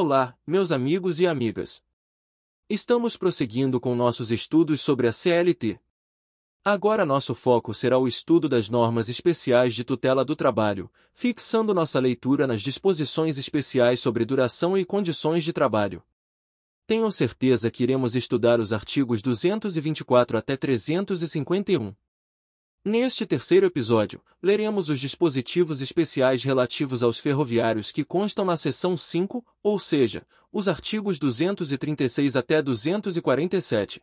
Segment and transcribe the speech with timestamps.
[0.00, 1.82] Olá, meus amigos e amigas.
[2.70, 5.80] Estamos prosseguindo com nossos estudos sobre a CLT.
[6.64, 11.98] Agora nosso foco será o estudo das normas especiais de tutela do trabalho, fixando nossa
[11.98, 16.00] leitura nas disposições especiais sobre duração e condições de trabalho.
[16.86, 21.92] Tenho certeza que iremos estudar os artigos 224 até 351.
[22.88, 29.44] Neste terceiro episódio, leremos os dispositivos especiais relativos aos ferroviários que constam na seção 5,
[29.62, 34.00] ou seja, os artigos 236 até 247.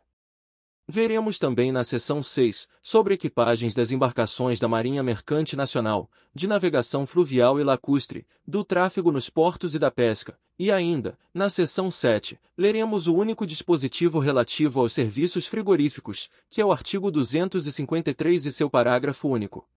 [0.86, 7.08] Veremos também na seção 6, sobre equipagens das embarcações da Marinha Mercante Nacional, de navegação
[7.08, 12.38] fluvial e lacustre, do tráfego nos portos e da pesca, e ainda, na seção 7,
[12.56, 18.70] leremos o único dispositivo relativo aos serviços frigoríficos, que é o artigo 253 e seu
[18.70, 19.68] parágrafo único.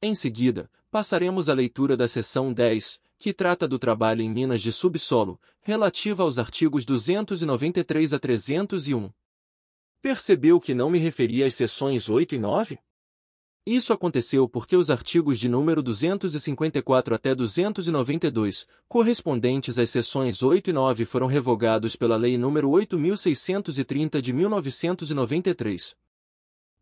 [0.00, 4.70] Em seguida, passaremos à leitura da seção 10, que trata do trabalho em minas de
[4.70, 9.10] subsolo, relativa aos artigos 293 a 301.
[10.00, 12.78] Percebeu que não me referi às seções 8 e 9?
[13.66, 20.72] Isso aconteceu porque os artigos de número 254 até 292, correspondentes às seções 8 e
[20.72, 25.96] 9 foram revogados pela Lei nº 8.630 de 1993.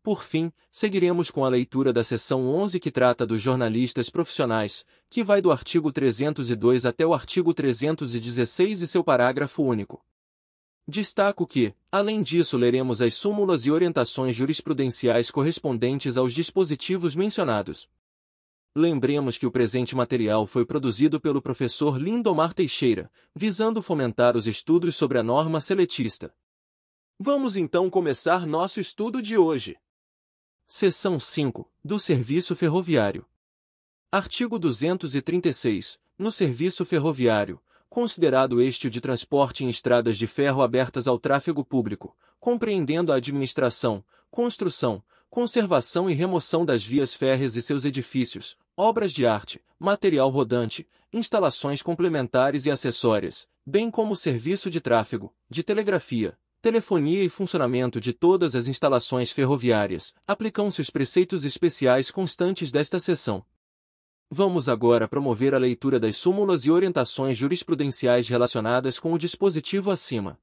[0.03, 5.23] Por fim, seguiremos com a leitura da seção 11 que trata dos jornalistas profissionais, que
[5.23, 10.05] vai do artigo 302 até o artigo 316 e seu parágrafo único.
[10.87, 17.89] Destaco que, além disso, leremos as súmulas e orientações jurisprudenciais correspondentes aos dispositivos mencionados.
[18.75, 24.95] Lembremos que o presente material foi produzido pelo professor Lindomar Teixeira, visando fomentar os estudos
[24.95, 26.35] sobre a norma seletista.
[27.17, 29.77] Vamos então começar nosso estudo de hoje.
[30.67, 33.25] Seção 5 do Serviço Ferroviário.
[34.11, 35.97] Artigo 236.
[36.17, 37.61] No serviço ferroviário,
[37.95, 43.15] considerado este o de transporte em estradas de ferro abertas ao tráfego público, compreendendo a
[43.15, 50.29] administração, construção, conservação e remoção das vias férreas e seus edifícios, obras de arte, material
[50.29, 57.29] rodante, instalações complementares e acessórias, bem como o serviço de tráfego, de telegrafia, telefonia e
[57.29, 63.45] funcionamento de todas as instalações ferroviárias, aplicam-se os preceitos especiais constantes desta seção.
[64.29, 70.39] Vamos agora promover a leitura das súmulas e orientações jurisprudenciais relacionadas com o dispositivo acima.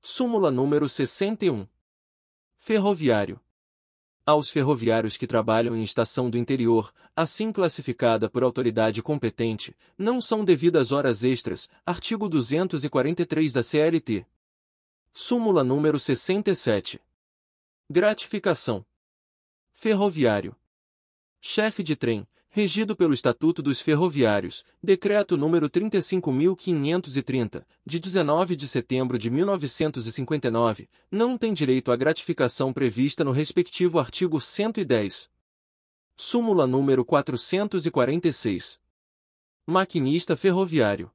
[0.00, 1.66] Súmula número 61.
[2.56, 3.40] Ferroviário.
[4.24, 10.44] Aos ferroviários que trabalham em estação do interior, assim classificada por autoridade competente, não são
[10.44, 14.24] devidas horas extras, artigo 243 da CLT.
[15.12, 17.00] Súmula número 67.
[17.90, 18.86] Gratificação.
[19.72, 20.54] Ferroviário.
[21.40, 22.24] Chefe de trem,
[22.54, 31.38] regido pelo Estatuto dos Ferroviários, Decreto número 35.530, de 19 de setembro de 1959, não
[31.38, 35.30] tem direito à gratificação prevista no respectivo artigo 110.
[36.14, 38.78] Súmula número 446.
[39.66, 41.10] Maquinista ferroviário.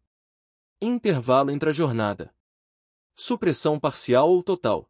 [0.82, 2.34] Intervalo entre a jornada.
[3.16, 4.90] Supressão parcial ou total.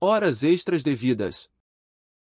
[0.00, 1.48] Horas extras devidas.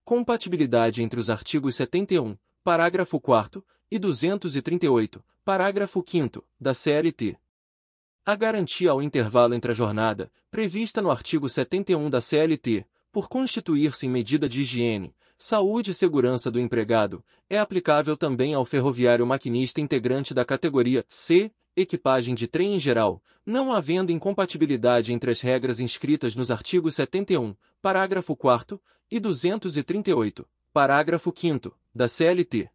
[0.05, 7.37] Compatibilidade entre os artigos 71, parágrafo 4 e 238, parágrafo 5 da CLT.
[8.25, 14.07] A garantia ao intervalo entre a jornada, prevista no artigo 71 da CLT, por constituir-se
[14.07, 19.81] em medida de higiene, saúde e segurança do empregado, é aplicável também ao ferroviário maquinista
[19.81, 25.81] integrante da categoria C, equipagem de trem em geral, não havendo incompatibilidade entre as regras
[25.81, 28.81] inscritas nos artigos 71, parágrafo 4
[29.11, 32.71] e 238, parágrafo 5 da CLT.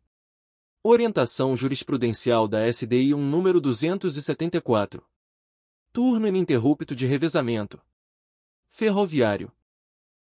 [0.83, 5.03] Orientação jurisprudencial da SDI 1 número 274.
[5.91, 7.81] Turno ininterrupto de revezamento.
[8.67, 9.51] Ferroviário.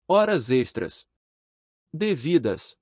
[0.08, 1.06] Horas extras.
[1.92, 2.80] Devidas.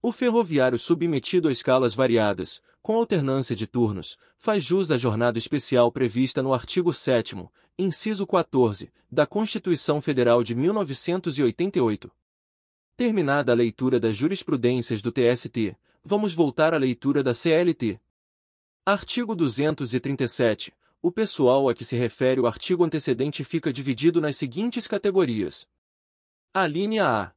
[0.00, 5.90] O ferroviário submetido a escalas variadas, com alternância de turnos, faz jus à jornada especial
[5.90, 7.34] prevista no artigo 7
[7.76, 12.08] inciso 14, da Constituição Federal de 1988.
[12.98, 18.00] Terminada a leitura das jurisprudências do TST, vamos voltar à leitura da CLT.
[18.86, 20.72] Artigo 237.
[21.02, 25.68] O pessoal a que se refere o artigo antecedente fica dividido nas seguintes categorias.
[26.54, 27.32] A linha A.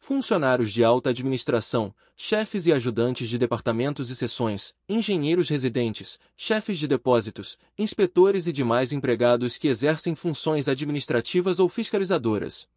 [0.00, 6.88] Funcionários de alta administração, chefes e ajudantes de departamentos e seções, engenheiros residentes, chefes de
[6.88, 12.68] depósitos, inspetores e demais empregados que exercem funções administrativas ou fiscalizadoras.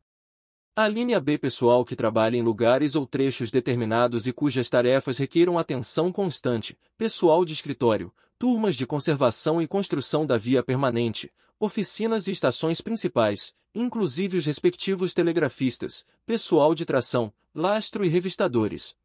[0.79, 5.57] A linha B pessoal que trabalha em lugares ou trechos determinados e cujas tarefas requeram
[5.57, 12.31] atenção constante, pessoal de escritório, turmas de conservação e construção da via permanente, oficinas e
[12.31, 18.95] estações principais, inclusive os respectivos telegrafistas, pessoal de tração, lastro e revistadores.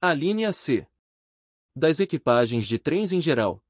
[0.00, 0.86] A linha C.
[1.76, 3.62] Das equipagens de trens em geral.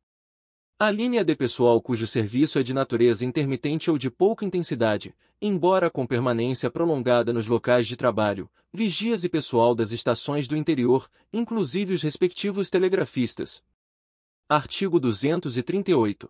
[0.79, 5.89] A linha D pessoal cujo serviço é de natureza intermitente ou de pouca intensidade, embora
[5.89, 11.95] com permanência prolongada nos locais de trabalho, vigias e pessoal das estações do interior, inclusive
[11.95, 13.65] os respectivos telegrafistas.
[14.47, 16.29] Artigo 238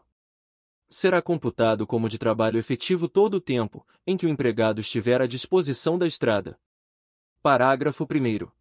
[0.88, 5.26] será computado como de trabalho efetivo todo o tempo em que o empregado estiver à
[5.26, 6.56] disposição da estrada.
[7.42, 8.55] Parágrafo 1.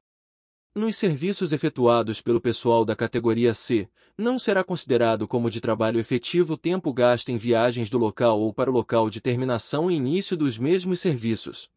[0.78, 6.56] Nos serviços efetuados pelo pessoal da categoria C, não será considerado como de trabalho efetivo
[6.56, 10.36] o tempo gasto em viagens do local ou para o local de terminação e início
[10.36, 11.72] dos mesmos serviços.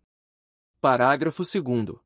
[0.80, 1.96] Parágrafo 2.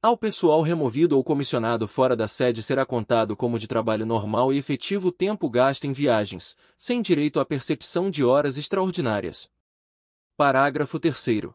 [0.00, 4.58] Ao pessoal removido ou comissionado fora da sede será contado como de trabalho normal e
[4.58, 9.50] efetivo o tempo gasto em viagens, sem direito à percepção de horas extraordinárias.
[10.36, 11.52] Parágrafo 3.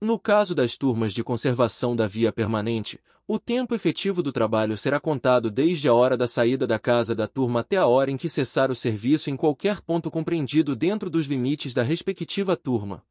[0.00, 5.00] No caso das turmas de conservação da via permanente, o tempo efetivo do trabalho será
[5.00, 8.28] contado desde a hora da saída da casa da turma até a hora em que
[8.28, 13.02] cessar o serviço em qualquer ponto compreendido dentro dos limites da respectiva turma.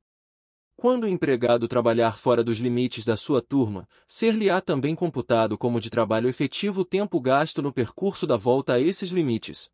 [0.76, 5.90] Quando o empregado trabalhar fora dos limites da sua turma, ser-lhe-á também computado como de
[5.90, 9.72] trabalho efetivo o tempo gasto no percurso da volta a esses limites.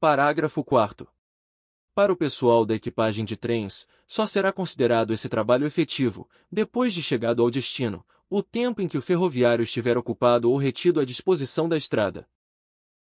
[0.00, 1.06] Parágrafo 4.
[1.94, 7.00] Para o pessoal da equipagem de trens, só será considerado esse trabalho efetivo, depois de
[7.00, 11.68] chegado ao destino, o tempo em que o ferroviário estiver ocupado ou retido à disposição
[11.68, 12.28] da estrada.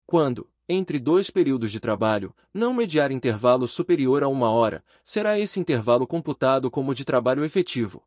[0.05, 5.57] Quando, entre dois períodos de trabalho, não mediar intervalo superior a uma hora, será esse
[5.57, 8.03] intervalo computado como de trabalho efetivo.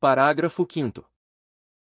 [0.00, 1.04] Parágrafo 5.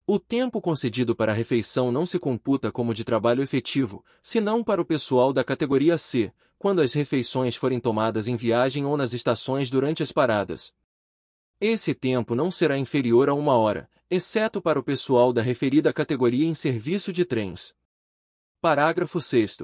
[0.08, 4.82] O tempo concedido para a refeição não se computa como de trabalho efetivo, senão para
[4.82, 6.32] o pessoal da categoria C,
[6.66, 10.74] quando as refeições forem tomadas em viagem ou nas estações durante as paradas.
[11.62, 16.48] Esse tempo não será inferior a uma hora, exceto para o pessoal da referida categoria
[16.48, 17.76] em serviço de trens.
[18.60, 19.60] Parágrafo 6.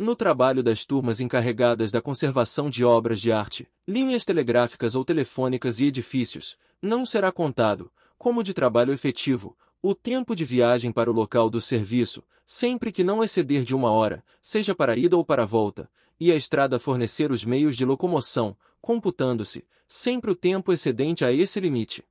[0.00, 5.78] No trabalho das turmas encarregadas da conservação de obras de arte, linhas telegráficas ou telefônicas
[5.78, 11.14] e edifícios, não será contado, como de trabalho efetivo, o tempo de viagem para o
[11.14, 15.46] local do serviço, sempre que não exceder de uma hora, seja para ida ou para
[15.46, 21.32] volta, e a estrada fornecer os meios de locomoção, computando-se, sempre o tempo excedente a
[21.32, 22.04] esse limite.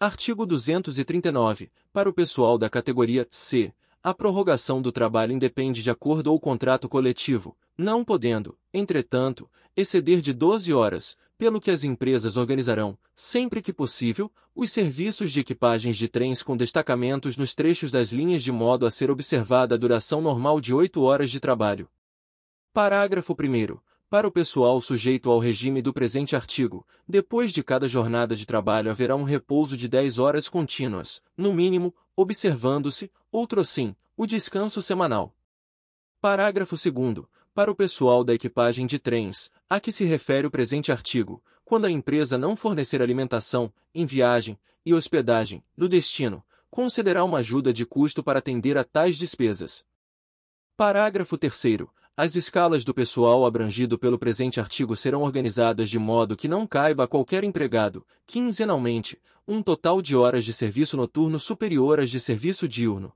[0.00, 1.70] Artigo 239.
[1.92, 6.88] Para o pessoal da categoria C, a prorrogação do trabalho independe de acordo ou contrato
[6.88, 13.72] coletivo, não podendo, entretanto, exceder de 12 horas, pelo que as empresas organizarão, sempre que
[13.72, 18.84] possível, os serviços de equipagens de trens com destacamentos nos trechos das linhas de modo
[18.84, 21.88] a ser observada a duração normal de 8 horas de trabalho.
[22.72, 23.78] Parágrafo 1.
[24.10, 28.90] Para o pessoal sujeito ao regime do presente artigo, depois de cada jornada de trabalho
[28.90, 35.36] haverá um repouso de 10 horas contínuas, no mínimo, observando-se, outro sim, o descanso semanal.
[36.20, 40.92] Parágrafo 2 Para o pessoal da equipagem de trens, a que se refere o presente
[40.92, 47.38] artigo, quando a empresa não fornecer alimentação, em viagem e hospedagem, no destino, concederá uma
[47.38, 49.84] ajuda de custo para atender a tais despesas.
[50.76, 51.88] Parágrafo 3
[52.20, 57.04] as escalas do pessoal abrangido pelo presente artigo serão organizadas de modo que não caiba
[57.04, 62.66] a qualquer empregado, quinzenalmente, um total de horas de serviço noturno superior às de serviço
[62.66, 63.12] diurno.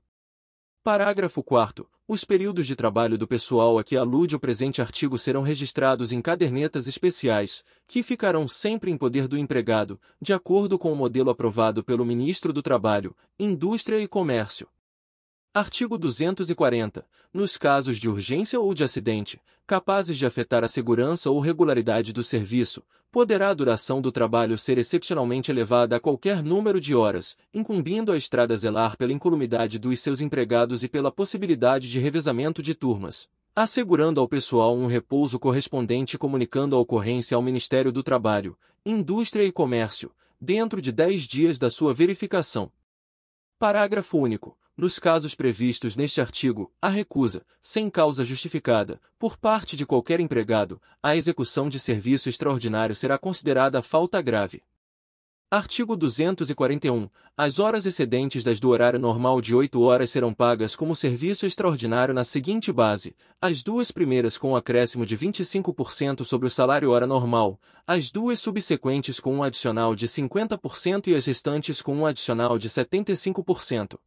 [0.83, 5.41] Parágrafo 4 Os períodos de trabalho do pessoal a que alude o presente artigo serão
[5.41, 10.95] registrados em cadernetas especiais, que ficarão sempre em poder do empregado, de acordo com o
[10.95, 14.67] modelo aprovado pelo Ministro do Trabalho, Indústria e Comércio.
[15.55, 17.05] Artigo 240.
[17.31, 22.23] Nos casos de urgência ou de acidente, capazes de afetar a segurança ou regularidade do
[22.23, 22.81] serviço,
[23.11, 28.17] poderá a duração do trabalho ser excepcionalmente elevada a qualquer número de horas, incumbindo a
[28.17, 34.19] estrada zelar pela incolumidade dos seus empregados e pela possibilidade de revezamento de turmas, assegurando
[34.19, 39.51] ao pessoal um repouso correspondente e comunicando a ocorrência ao Ministério do Trabalho, Indústria e
[39.51, 42.71] Comércio, dentro de 10 dias da sua verificação.
[43.59, 44.57] Parágrafo único.
[44.75, 50.81] Nos casos previstos neste artigo, a recusa, sem causa justificada, por parte de qualquer empregado,
[51.01, 54.63] a execução de serviço extraordinário será considerada falta grave.
[55.51, 57.07] Artigo 241.
[57.37, 62.11] As horas excedentes das do horário normal de 8 horas serão pagas como serviço extraordinário
[62.11, 67.05] na seguinte base: as duas primeiras com um acréscimo de 25% sobre o salário hora
[67.05, 72.57] normal, as duas subsequentes com um adicional de 50% e as restantes com um adicional
[72.57, 73.99] de 75%.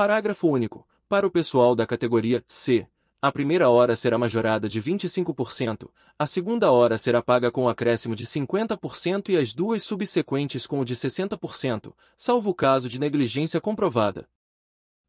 [0.00, 0.88] Parágrafo único.
[1.10, 2.86] Para o pessoal da categoria C,
[3.20, 8.24] a primeira hora será majorada de 25%, a segunda hora será paga com acréscimo de
[8.24, 14.26] 50% e as duas subsequentes com o de 60%, salvo o caso de negligência comprovada.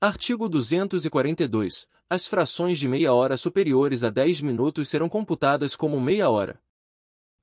[0.02, 1.88] Artigo 242.
[2.10, 6.60] As frações de meia hora superiores a 10 minutos serão computadas como meia hora.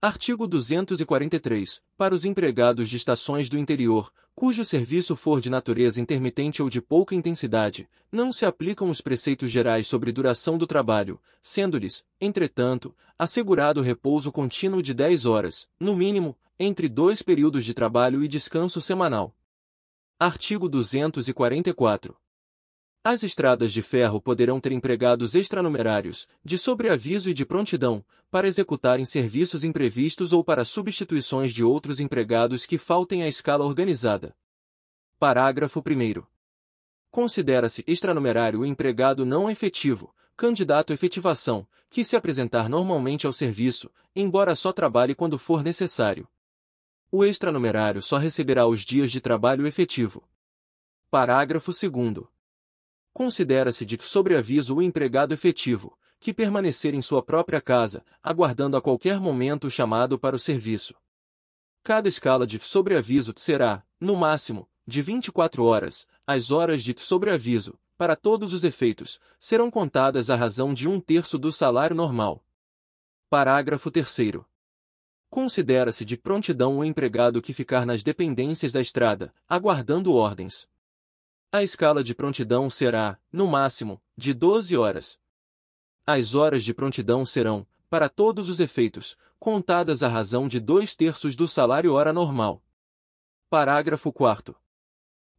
[0.02, 1.80] Artigo 243.
[1.96, 6.80] Para os empregados de estações do interior, cujo serviço for de natureza intermitente ou de
[6.80, 13.82] pouca intensidade, não se aplicam os preceitos gerais sobre duração do trabalho, sendo-lhes, entretanto, assegurado
[13.82, 19.34] repouso contínuo de 10 horas, no mínimo, entre dois períodos de trabalho e descanso semanal.
[20.20, 22.16] Artigo 244.
[23.10, 29.06] As estradas de ferro poderão ter empregados extranumerários, de sobreaviso e de prontidão, para executarem
[29.06, 34.36] serviços imprevistos ou para substituições de outros empregados que faltem à escala organizada.
[35.18, 36.22] Parágrafo 1.
[37.10, 43.90] Considera-se extranumerário o empregado não efetivo, candidato à efetivação, que se apresentar normalmente ao serviço,
[44.14, 46.28] embora só trabalhe quando for necessário.
[47.10, 50.28] O extranumerário só receberá os dias de trabalho efetivo.
[51.10, 52.37] Parágrafo 2.
[53.18, 59.18] Considera-se de sobreaviso o empregado efetivo, que permanecer em sua própria casa, aguardando a qualquer
[59.18, 60.94] momento o chamado para o serviço.
[61.82, 68.14] Cada escala de sobreaviso será, no máximo, de 24 horas, as horas de sobreaviso, para
[68.14, 72.44] todos os efeitos, serão contadas à razão de um terço do salário normal.
[73.28, 74.38] Parágrafo 3.
[75.28, 80.68] Considera-se de prontidão o empregado que ficar nas dependências da estrada, aguardando ordens.
[81.50, 85.18] A escala de prontidão será, no máximo, de 12 horas.
[86.06, 91.34] As horas de prontidão serão, para todos os efeitos, contadas à razão de dois terços
[91.34, 92.62] do salário hora normal.
[93.48, 94.54] Parágrafo 4.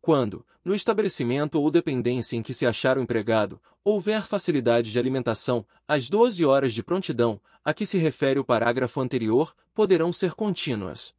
[0.02, 5.64] Quando, no estabelecimento ou dependência em que se achar o empregado, houver facilidade de alimentação,
[5.88, 11.14] as 12 horas de prontidão, a que se refere o parágrafo anterior, poderão ser contínuas.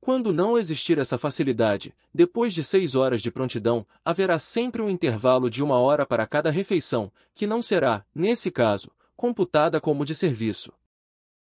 [0.00, 5.50] Quando não existir essa facilidade, depois de seis horas de prontidão, haverá sempre um intervalo
[5.50, 10.72] de uma hora para cada refeição, que não será, nesse caso, computada como de serviço.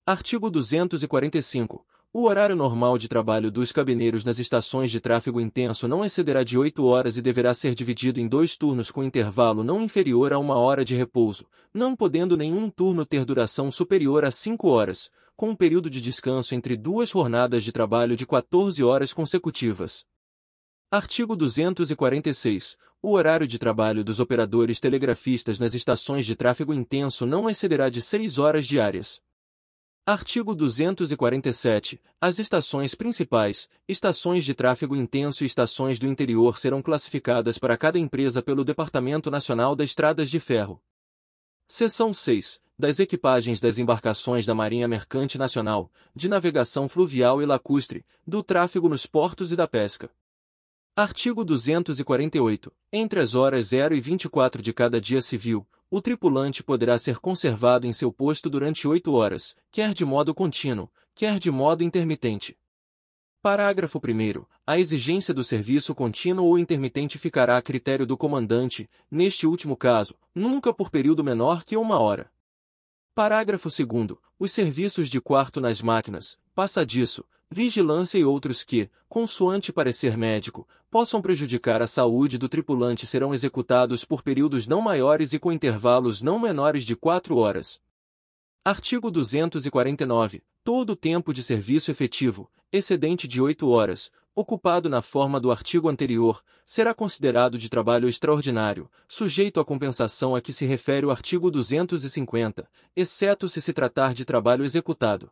[0.06, 1.84] Artigo 245.
[2.12, 6.56] O horário normal de trabalho dos cabineiros nas estações de tráfego intenso não excederá de
[6.56, 10.54] 8 horas e deverá ser dividido em dois turnos com intervalo não inferior a uma
[10.54, 15.54] hora de repouso, não podendo nenhum turno ter duração superior a 5 horas, com um
[15.54, 20.04] período de descanso entre duas jornadas de trabalho de 14 horas consecutivas.
[20.90, 22.76] Artigo 246.
[23.02, 28.00] O horário de trabalho dos operadores telegrafistas nas estações de tráfego intenso não excederá de
[28.00, 29.20] 6 horas diárias.
[30.06, 32.00] Artigo 247.
[32.20, 37.98] As estações principais, estações de tráfego intenso e estações do interior serão classificadas para cada
[37.98, 40.80] empresa pelo Departamento Nacional das Estradas de Ferro.
[41.68, 48.04] Seção 6 das equipagens das embarcações da Marinha Mercante Nacional, de navegação fluvial e lacustre,
[48.26, 50.10] do tráfego nos portos e da pesca.
[50.94, 52.72] Artigo 248.
[52.92, 57.86] Entre as horas 0 e 24 de cada dia civil, o tripulante poderá ser conservado
[57.86, 62.56] em seu posto durante 8 horas, quer de modo contínuo, quer de modo intermitente.
[63.40, 64.44] Parágrafo 1.
[64.66, 70.14] A exigência do serviço contínuo ou intermitente ficará a critério do comandante, neste último caso,
[70.34, 72.30] nunca por período menor que uma hora.
[73.16, 80.18] Parágrafo 2 Os serviços de quarto nas máquinas, passadiço, vigilância e outros que, consoante parecer
[80.18, 85.50] médico, possam prejudicar a saúde do tripulante serão executados por períodos não maiores e com
[85.50, 87.80] intervalos não menores de 4 horas.
[88.62, 90.42] Artigo 249.
[90.62, 95.88] Todo o tempo de serviço efetivo, excedente de 8 horas, ocupado na forma do artigo
[95.88, 101.50] anterior, será considerado de trabalho extraordinário, sujeito à compensação a que se refere o artigo
[101.50, 105.30] 250, exceto se se tratar de trabalho executado.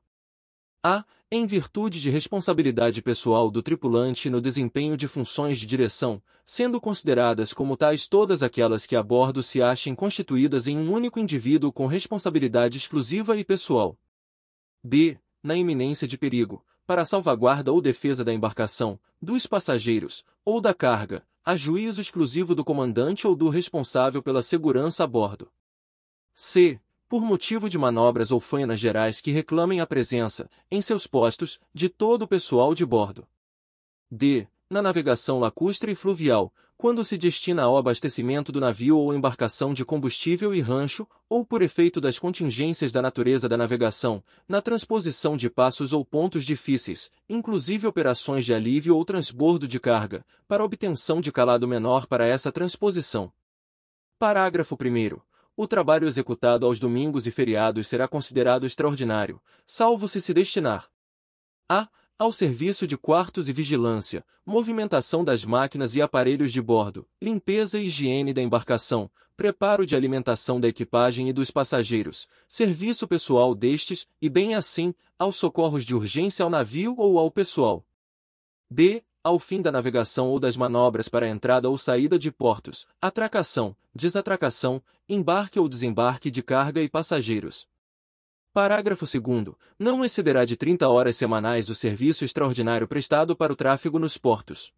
[0.82, 1.04] A.
[1.30, 7.52] Em virtude de responsabilidade pessoal do tripulante no desempenho de funções de direção, sendo consideradas
[7.52, 11.87] como tais todas aquelas que a bordo se achem constituídas em um único indivíduo com
[11.87, 13.99] responsabilidade exclusiva e pessoal.
[14.82, 15.18] B.
[15.42, 20.74] Na iminência de perigo, para a salvaguarda ou defesa da embarcação, dos passageiros, ou da
[20.74, 25.50] carga, a juízo exclusivo do comandante ou do responsável pela segurança a bordo.
[26.34, 26.80] C.
[27.08, 31.88] Por motivo de manobras ou faenas gerais que reclamem a presença, em seus postos, de
[31.88, 33.26] todo o pessoal de bordo.
[34.10, 34.48] D.
[34.68, 39.84] Na navegação lacustre e fluvial, quando se destina ao abastecimento do navio ou embarcação de
[39.84, 45.48] combustível e rancho, ou por efeito das contingências da natureza da navegação, na transposição de
[45.48, 51.30] passos ou pontos difíceis, inclusive operações de alívio ou transbordo de carga, para obtenção de
[51.30, 53.32] calado menor para essa transposição.
[54.18, 55.18] Parágrafo 1.
[55.56, 60.88] o trabalho executado aos domingos e feriados será considerado extraordinário, salvo se se destinar
[61.68, 61.88] a.
[62.16, 67.88] Ao serviço de quartos e vigilância, movimentação das máquinas e aparelhos de bordo, limpeza e
[67.88, 74.28] higiene da embarcação, preparo de alimentação da equipagem e dos passageiros, serviço pessoal destes, e
[74.28, 77.85] bem assim, aos socorros de urgência ao navio ou ao pessoal.
[78.71, 79.02] B.
[79.25, 84.80] Ao fim da navegação ou das manobras para entrada ou saída de portos, atracação, desatracação,
[85.09, 87.66] embarque ou desembarque de carga e passageiros.
[88.54, 93.99] Parágrafo 2 Não excederá de 30 horas semanais o serviço extraordinário prestado para o tráfego
[93.99, 94.73] nos portos.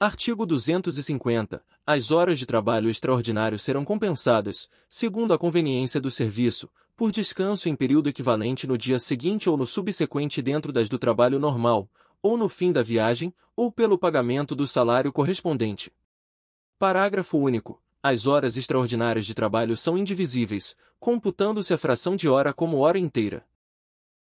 [0.00, 1.62] Artigo 250.
[1.86, 7.76] As horas de trabalho extraordinário serão compensadas, segundo a conveniência do serviço, por descanso em
[7.76, 11.90] período equivalente no dia seguinte ou no subsequente dentro das do trabalho normal,
[12.22, 15.92] ou no fim da viagem, ou pelo pagamento do salário correspondente.
[16.78, 17.78] Parágrafo único.
[18.08, 23.44] As horas extraordinárias de trabalho são indivisíveis, computando-se a fração de hora como hora inteira.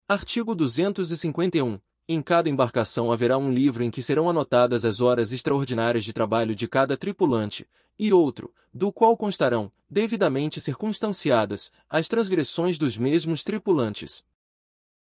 [0.06, 1.80] Artigo 251.
[2.06, 6.54] Em cada embarcação haverá um livro em que serão anotadas as horas extraordinárias de trabalho
[6.54, 7.66] de cada tripulante,
[7.98, 14.26] e outro, do qual constarão, devidamente circunstanciadas, as transgressões dos mesmos tripulantes.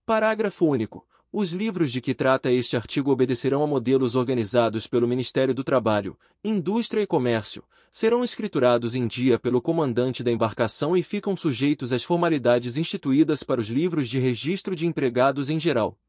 [0.06, 1.08] Parágrafo único.
[1.38, 6.18] Os livros de que trata este artigo obedecerão a modelos organizados pelo Ministério do Trabalho,
[6.42, 7.62] Indústria e Comércio,
[7.92, 13.60] serão escriturados em dia pelo comandante da embarcação e ficam sujeitos às formalidades instituídas para
[13.60, 16.00] os livros de registro de empregados em geral.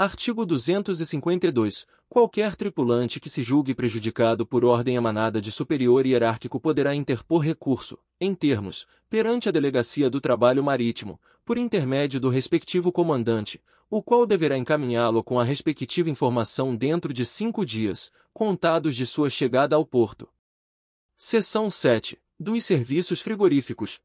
[0.00, 1.84] Artigo 252.
[2.08, 7.98] Qualquer tripulante que se julgue prejudicado por ordem emanada de superior hierárquico poderá interpor recurso,
[8.20, 14.24] em termos, perante a Delegacia do Trabalho Marítimo, por intermédio do respectivo comandante, o qual
[14.24, 19.84] deverá encaminhá-lo com a respectiva informação dentro de cinco dias, contados de sua chegada ao
[19.84, 20.28] porto.
[21.16, 22.16] Seção 7.
[22.38, 23.98] Dos serviços frigoríficos,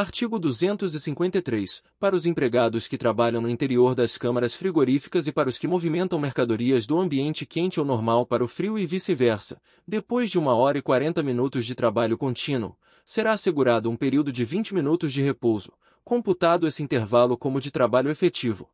[0.00, 1.82] Artigo 253.
[1.98, 6.20] Para os empregados que trabalham no interior das câmaras frigoríficas e para os que movimentam
[6.20, 10.78] mercadorias do ambiente quente ou normal para o frio e vice-versa, depois de uma hora
[10.78, 15.72] e 40 minutos de trabalho contínuo, será assegurado um período de 20 minutos de repouso,
[16.04, 18.70] computado esse intervalo como de trabalho efetivo.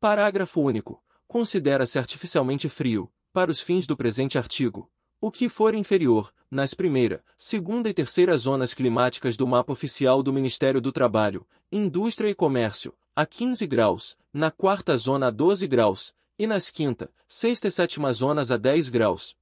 [0.00, 1.00] Parágrafo único.
[1.28, 4.90] Considera-se artificialmente frio, para os fins do presente artigo,
[5.22, 10.32] o que for inferior, nas primeira, segunda e terceira zonas climáticas do mapa oficial do
[10.32, 16.12] Ministério do Trabalho, Indústria e Comércio, a 15 graus, na quarta zona a 12 graus,
[16.36, 19.36] e nas quinta, sexta e sétima zonas a 10 graus.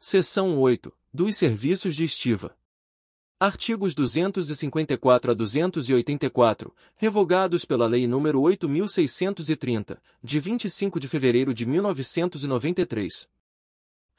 [0.00, 0.92] Seção 8.
[1.14, 2.56] Dos serviços de estiva.
[3.38, 13.28] Artigos 254 a 284, revogados pela Lei nº 8.630, de 25 de fevereiro de 1993.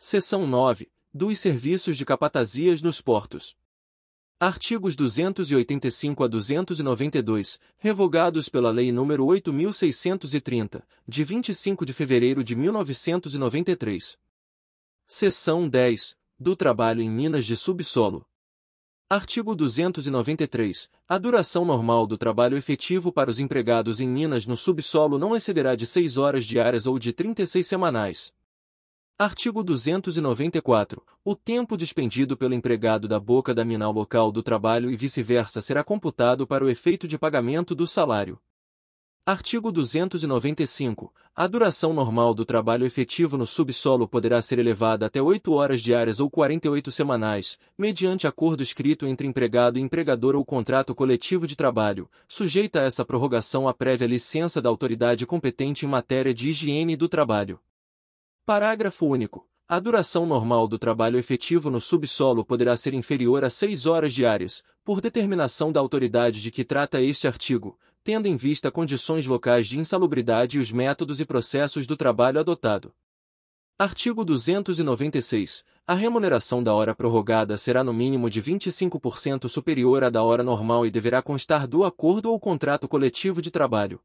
[0.01, 0.89] Seção 9.
[1.13, 3.53] Dos serviços de capatazias nos portos.
[4.39, 14.17] Artigos 285 a 292, revogados pela Lei nº 8.630, de 25 de fevereiro de 1993.
[15.05, 16.15] Seção 10.
[16.39, 18.25] Do trabalho em minas de subsolo.
[19.09, 20.89] Artigo 293.
[21.09, 25.75] A duração normal do trabalho efetivo para os empregados em minas no subsolo não excederá
[25.75, 28.31] de 6 horas diárias ou de 36 semanais.
[29.21, 31.03] Artigo 294.
[31.25, 35.61] O tempo despendido pelo empregado da boca da mina ao local do trabalho e vice-versa
[35.61, 38.39] será computado para o efeito de pagamento do salário.
[39.25, 41.13] Artigo 295.
[41.35, 46.21] A duração normal do trabalho efetivo no subsolo poderá ser elevada até 8 horas diárias
[46.21, 52.09] ou 48 semanais, mediante acordo escrito entre empregado e empregador ou contrato coletivo de trabalho,
[52.25, 57.09] sujeita a essa prorrogação a prévia licença da autoridade competente em matéria de higiene do
[57.09, 57.59] trabalho.
[58.49, 59.47] Parágrafo único.
[59.67, 64.63] A duração normal do trabalho efetivo no subsolo poderá ser inferior a 6 horas diárias,
[64.83, 69.77] por determinação da autoridade de que trata este artigo, tendo em vista condições locais de
[69.77, 72.91] insalubridade e os métodos e processos do trabalho adotado.
[73.77, 75.63] Artigo 296.
[75.85, 80.87] A remuneração da hora prorrogada será no mínimo de 25% superior à da hora normal
[80.87, 84.01] e deverá constar do acordo ou contrato coletivo de trabalho.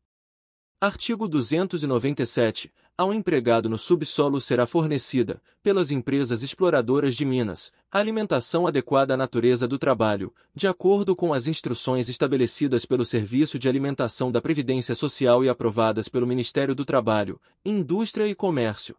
[0.85, 2.71] Artigo 297.
[2.97, 9.17] Ao empregado no subsolo será fornecida, pelas empresas exploradoras de minas, a alimentação adequada à
[9.17, 14.95] natureza do trabalho, de acordo com as instruções estabelecidas pelo Serviço de Alimentação da Previdência
[14.95, 18.95] Social e aprovadas pelo Ministério do Trabalho, Indústria e Comércio.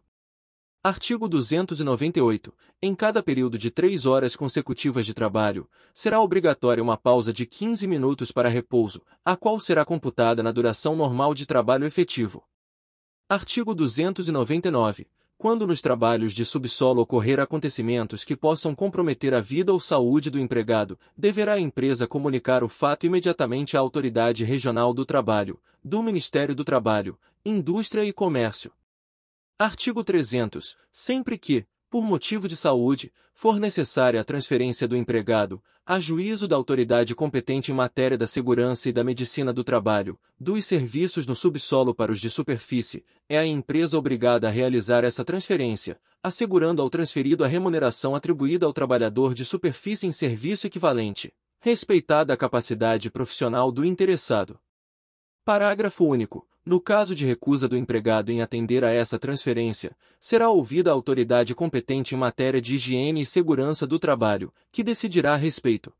[0.84, 2.52] Artigo 298.
[2.82, 7.86] Em cada período de três horas consecutivas de trabalho, será obrigatória uma pausa de 15
[7.86, 12.44] minutos para repouso, a qual será computada na duração normal de trabalho efetivo.
[13.28, 15.08] Artigo 299.
[15.36, 20.38] quando nos trabalhos de subsolo ocorrer acontecimentos que possam comprometer a vida ou saúde do
[20.38, 26.54] empregado, deverá a empresa comunicar o fato imediatamente à autoridade regional do trabalho, do Ministério
[26.54, 28.72] do Trabalho, Indústria e Comércio.
[29.58, 30.76] Artigo 300.
[30.92, 36.56] Sempre que, por motivo de saúde, for necessária a transferência do empregado, a juízo da
[36.56, 41.94] autoridade competente em matéria da segurança e da medicina do trabalho, dos serviços no subsolo
[41.94, 47.44] para os de superfície, é a empresa obrigada a realizar essa transferência, assegurando ao transferido
[47.44, 53.84] a remuneração atribuída ao trabalhador de superfície em serviço equivalente, respeitada a capacidade profissional do
[53.84, 54.58] interessado.
[55.44, 56.48] Parágrafo único.
[56.66, 61.54] No caso de recusa do empregado em atender a essa transferência, será ouvida a autoridade
[61.54, 65.94] competente em matéria de higiene e segurança do trabalho, que decidirá a respeito.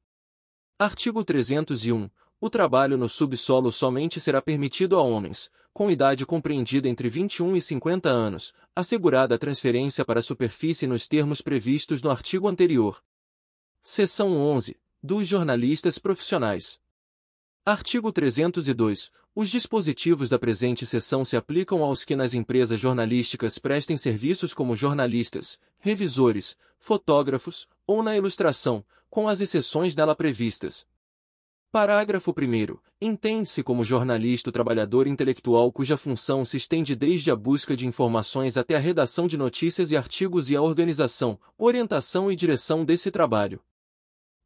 [0.77, 2.11] Artigo 301.
[2.41, 7.61] O trabalho no subsolo somente será permitido a homens, com idade compreendida entre 21 e
[7.61, 13.01] 50 anos, assegurada a transferência para a superfície nos termos previstos no artigo anterior.
[13.85, 14.77] Seção 11.
[15.01, 16.81] Dos jornalistas profissionais.
[17.65, 19.13] Artigo 302.
[19.39, 24.75] Os dispositivos da presente seção se aplicam aos que nas empresas jornalísticas prestem serviços como
[24.75, 30.87] jornalistas, revisores, fotógrafos ou na ilustração, com as exceções dela previstas.
[31.71, 32.79] Parágrafo 1.
[32.99, 38.57] Entende-se como jornalista o trabalhador intelectual cuja função se estende desde a busca de informações
[38.57, 43.61] até a redação de notícias e artigos e a organização, orientação e direção desse trabalho.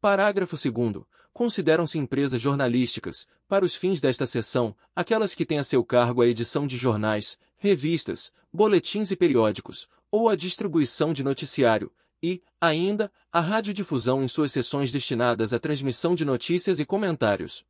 [0.00, 5.85] Parágrafo 2 consideram-se empresas jornalísticas, para os fins desta seção, aquelas que têm a seu
[5.85, 12.43] cargo a edição de jornais, revistas, boletins e periódicos, ou a distribuição de noticiário, e,
[12.61, 17.64] ainda, a radiodifusão em suas sessões destinadas à transmissão de notícias e comentários.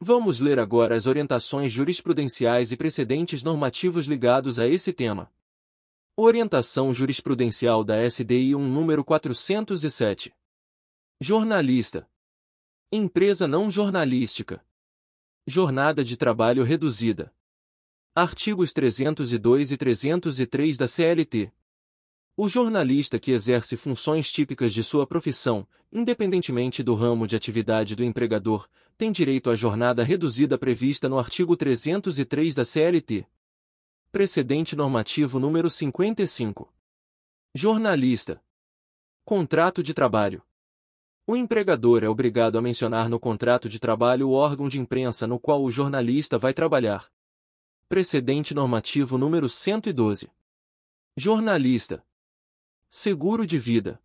[0.00, 5.30] Vamos ler agora as orientações jurisprudenciais e precedentes normativos ligados a esse tema.
[6.16, 10.32] Orientação jurisprudencial da SDI 1 número 407.
[11.20, 12.08] Jornalista,
[12.92, 14.60] Empresa não jornalística.
[15.46, 17.32] Jornada de trabalho reduzida.
[18.12, 21.52] Artigos 302 e 303 da CLT.
[22.36, 28.02] O jornalista que exerce funções típicas de sua profissão, independentemente do ramo de atividade do
[28.02, 33.24] empregador, tem direito à jornada reduzida prevista no artigo 303 da CLT.
[34.10, 36.74] Precedente normativo número 55.
[37.54, 38.42] Jornalista.
[39.24, 40.42] Contrato de trabalho.
[41.30, 45.38] O empregador é obrigado a mencionar no contrato de trabalho o órgão de imprensa no
[45.38, 47.08] qual o jornalista vai trabalhar.
[47.88, 50.28] Precedente normativo número 112.
[51.16, 52.04] Jornalista.
[52.88, 54.02] Seguro de vida.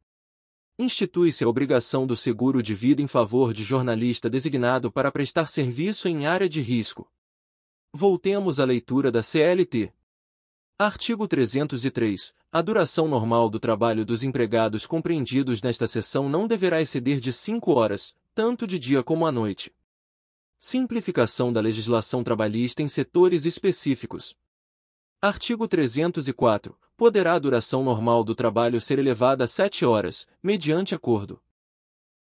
[0.78, 6.08] Institui-se a obrigação do seguro de vida em favor de jornalista designado para prestar serviço
[6.08, 7.12] em área de risco.
[7.92, 9.92] Voltemos à leitura da CLT.
[10.78, 12.36] Artigo 303.
[12.56, 17.74] A duração normal do trabalho dos empregados compreendidos nesta seção não deverá exceder de 5
[17.74, 19.76] horas, tanto de dia como à noite.
[20.58, 24.38] Simplificação da legislação trabalhista em setores específicos.
[25.22, 26.80] Artigo 304.
[26.96, 31.42] Poderá a duração normal do trabalho ser elevada a 7 horas, mediante acordo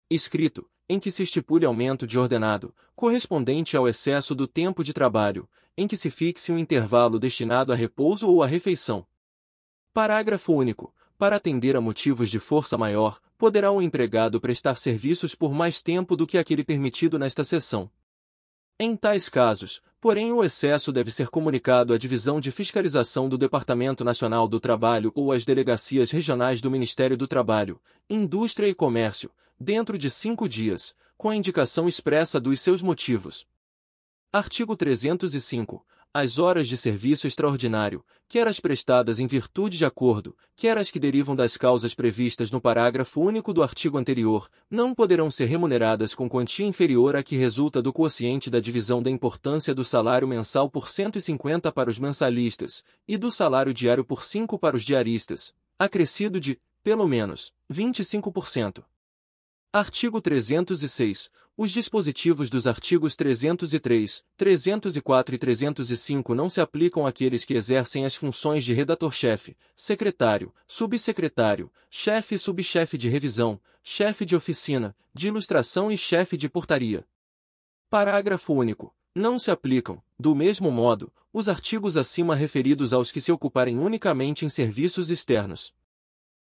[0.09, 5.47] escrito, em que se estipule aumento de ordenado, correspondente ao excesso do tempo de trabalho,
[5.77, 9.05] em que se fixe um intervalo destinado a repouso ou a refeição.
[9.93, 10.91] Parágrafo único.
[11.19, 16.15] Para atender a motivos de força maior, poderá o empregado prestar serviços por mais tempo
[16.15, 17.91] do que aquele permitido nesta seção.
[18.79, 24.03] Em tais casos, porém o excesso deve ser comunicado à Divisão de Fiscalização do Departamento
[24.03, 27.79] Nacional do Trabalho ou às delegacias regionais do Ministério do Trabalho,
[28.09, 29.29] Indústria e Comércio,
[29.59, 33.45] dentro de cinco dias, com a indicação expressa dos seus motivos.
[34.33, 35.85] Artigo 305.
[36.15, 40.99] As horas de serviço extraordinário, quer as prestadas em virtude de acordo, quer as que
[40.99, 46.29] derivam das causas previstas no parágrafo único do artigo anterior, não poderão ser remuneradas com
[46.29, 50.87] quantia inferior à que resulta do quociente da divisão da importância do salário mensal por
[50.87, 56.59] 150 para os mensalistas, e do salário diário por 5 para os diaristas, acrescido de,
[56.83, 58.83] pelo menos, 25%.
[59.75, 61.31] Artigo 306.
[61.55, 68.15] Os dispositivos dos artigos 303, 304 e 305 não se aplicam àqueles que exercem as
[68.15, 75.91] funções de redator-chefe, secretário, subsecretário, chefe e subchefe de revisão, chefe de oficina, de ilustração
[75.91, 77.05] e chefe de portaria.
[77.87, 78.91] Parágrafo único.
[79.13, 84.43] Não se aplicam, do mesmo modo, os artigos acima referidos aos que se ocuparem unicamente
[84.43, 85.71] em serviços externos.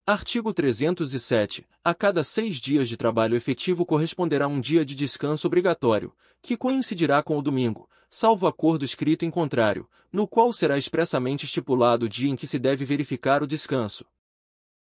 [0.07, 1.69] Artigo 307.
[1.85, 7.23] A cada seis dias de trabalho efetivo corresponderá um dia de descanso obrigatório, que coincidirá
[7.23, 12.31] com o domingo, salvo acordo escrito em contrário, no qual será expressamente estipulado o dia
[12.31, 14.05] em que se deve verificar o descanso.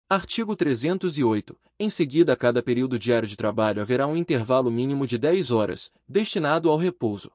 [0.08, 1.58] Artigo 308.
[1.80, 5.92] Em seguida a cada período diário de trabalho haverá um intervalo mínimo de 10 horas,
[6.08, 7.32] destinado ao repouso.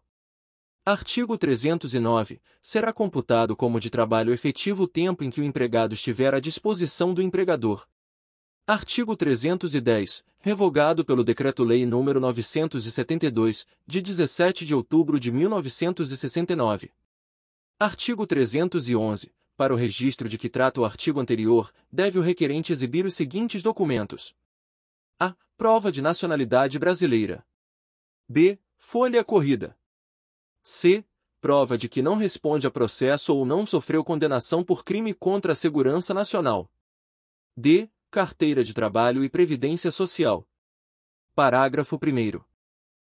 [0.85, 2.40] Artigo 309.
[2.62, 7.12] Será computado como de trabalho efetivo o tempo em que o empregado estiver à disposição
[7.12, 7.87] do empregador.
[8.66, 10.25] Artigo 310.
[10.38, 16.90] Revogado pelo Decreto-Lei nº 972, de 17 de outubro de 1969.
[17.79, 19.31] Artigo 311.
[19.59, 23.62] Para o registro de que trata o artigo anterior, deve o requerente exibir os seguintes
[23.62, 24.35] documentos.
[25.19, 25.37] A.
[25.59, 27.45] Prova de nacionalidade brasileira.
[28.27, 28.59] B.
[28.79, 29.77] Folha corrida.
[30.62, 31.05] C.
[31.40, 35.57] Prova de que não responde a processo ou não sofreu condenação por crime contra a
[35.57, 36.70] segurança nacional.
[37.57, 37.90] D.
[38.11, 40.46] Carteira de Trabalho e Previdência Social.
[41.35, 42.40] Parágrafo 1.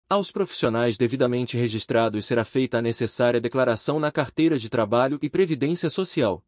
[0.09, 5.89] Aos profissionais devidamente registrados será feita a necessária declaração na Carteira de Trabalho e Previdência
[5.89, 6.45] Social.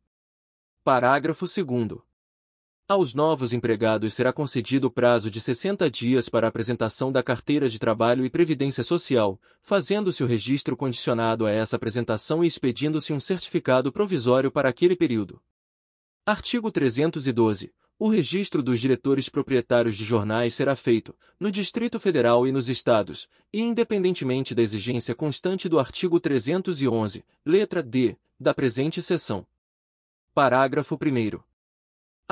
[0.85, 2.12] Parágrafo 2.
[2.93, 7.79] Aos novos empregados será concedido o prazo de 60 dias para apresentação da Carteira de
[7.79, 13.91] Trabalho e Previdência Social, fazendo-se o registro condicionado a essa apresentação e expedindo-se um certificado
[13.91, 15.41] provisório para aquele período.
[16.27, 17.73] Artigo 312.
[17.99, 23.27] O registro dos diretores proprietários de jornais será feito, no Distrito Federal e nos Estados,
[23.51, 29.47] e independentemente da exigência constante do artigo 311, letra D, da presente seção.
[30.35, 31.52] Parágrafo 1.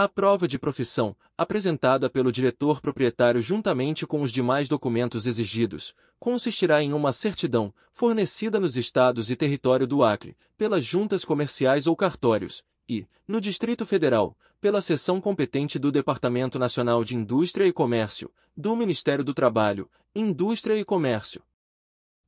[0.03, 6.83] A prova de profissão, apresentada pelo diretor proprietário juntamente com os demais documentos exigidos, consistirá
[6.83, 12.65] em uma certidão, fornecida nos estados e território do Acre, pelas juntas comerciais ou cartórios,
[12.89, 18.75] e, no Distrito Federal, pela seção competente do Departamento Nacional de Indústria e Comércio, do
[18.75, 21.43] Ministério do Trabalho, Indústria e Comércio.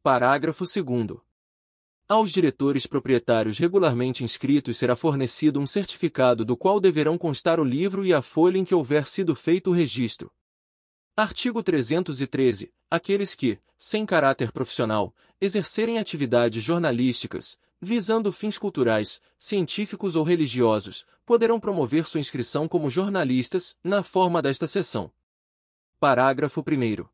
[0.02, 1.22] Parágrafo 2.
[2.08, 8.04] Aos diretores proprietários regularmente inscritos será fornecido um certificado do qual deverão constar o livro
[8.04, 10.30] e a folha em que houver sido feito o registro.
[11.16, 12.72] Artigo 313.
[12.90, 21.58] Aqueles que, sem caráter profissional, exercerem atividades jornalísticas, visando fins culturais, científicos ou religiosos, poderão
[21.58, 25.10] promover sua inscrição como jornalistas, na forma desta seção.
[25.98, 27.06] Parágrafo 1.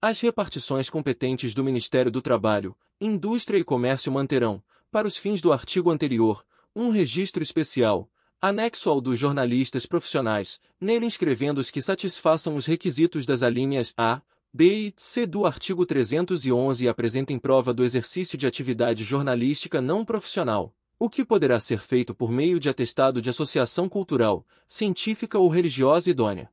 [0.00, 5.52] As repartições competentes do Ministério do Trabalho, Indústria e Comércio manterão, para os fins do
[5.52, 8.10] artigo anterior, um registro especial,
[8.42, 14.20] anexo ao dos jornalistas profissionais, nele inscrevendo os que satisfaçam os requisitos das alíneas A,
[14.52, 20.04] B e C do artigo 311 e apresentem prova do exercício de atividade jornalística não
[20.04, 25.48] profissional, o que poderá ser feito por meio de atestado de associação cultural, científica ou
[25.48, 26.50] religiosa idônea.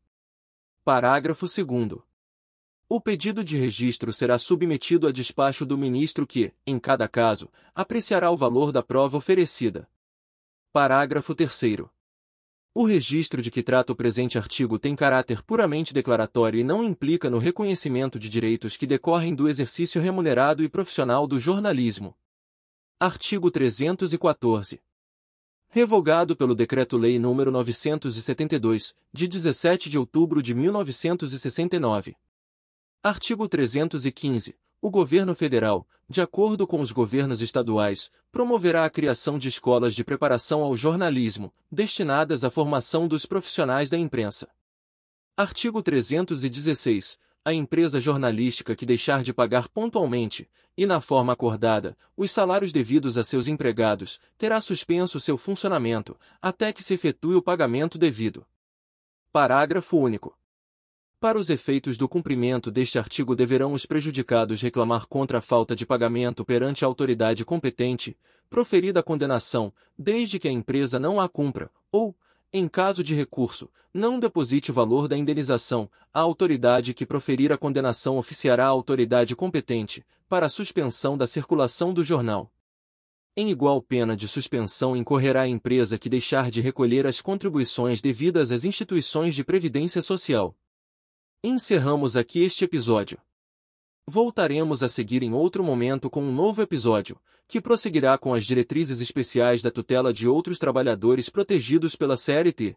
[0.83, 2.03] Parágrafo 2.
[2.87, 8.29] O pedido de registro será submetido a despacho do ministro que, em cada caso, apreciará
[8.29, 9.89] o valor da prova oferecida.
[10.71, 11.81] Parágrafo 3.
[12.75, 17.27] O registro de que trata o presente artigo tem caráter puramente declaratório e não implica
[17.27, 22.15] no reconhecimento de direitos que decorrem do exercício remunerado e profissional do jornalismo.
[22.99, 24.79] Artigo 314.
[25.69, 32.15] Revogado pelo Decreto-Lei nº 972, de 17 de outubro de 1969.
[33.07, 39.47] Artigo 315 o governo federal, de acordo com os governos estaduais, promoverá a criação de
[39.47, 44.49] escolas de preparação ao jornalismo, destinadas à formação dos profissionais da imprensa.
[45.37, 47.19] Artigo 316.
[47.45, 53.19] A empresa jornalística que deixar de pagar pontualmente, e na forma acordada, os salários devidos
[53.19, 58.43] a seus empregados, terá suspenso seu funcionamento, até que se efetue o pagamento devido.
[59.31, 60.35] Parágrafo único.
[61.19, 65.85] Para os efeitos do cumprimento deste artigo deverão os prejudicados reclamar contra a falta de
[65.85, 68.17] pagamento perante a autoridade competente,
[68.49, 72.15] proferida a condenação, desde que a empresa não a cumpra, ou,
[72.51, 77.57] em caso de recurso, não deposite o valor da indenização, a autoridade que proferir a
[77.57, 82.51] condenação oficiará a autoridade competente, para a suspensão da circulação do jornal.
[83.37, 88.51] Em igual pena de suspensão incorrerá a empresa que deixar de recolher as contribuições devidas
[88.51, 90.55] às instituições de previdência social.
[91.47, 93.19] Encerramos aqui este episódio.
[94.07, 98.99] Voltaremos a seguir em outro momento com um novo episódio, que prosseguirá com as diretrizes
[98.99, 102.75] especiais da tutela de outros trabalhadores protegidos pela CLT.